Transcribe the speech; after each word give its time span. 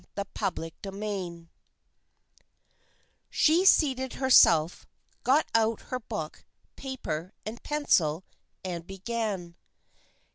CHAPTER 0.17 0.71
XXI 0.81 1.47
HE 3.29 3.65
seated 3.65 4.13
herself, 4.13 4.87
got 5.23 5.45
out 5.53 5.79
her 5.79 5.99
book, 5.99 6.43
paper 6.75 7.33
and 7.45 7.61
pencil, 7.61 8.23
and 8.65 8.87
began. 8.87 9.57